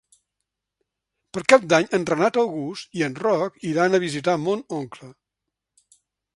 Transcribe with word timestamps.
Per 1.37 1.43
Cap 1.53 1.67
d'Any 1.73 1.85
en 1.97 2.07
Renat 2.11 2.41
August 2.45 2.99
i 3.01 3.05
en 3.09 3.19
Roc 3.27 3.61
iran 3.75 3.93
a 3.99 4.03
visitar 4.07 4.39
mon 4.49 4.67
oncle. 4.83 5.15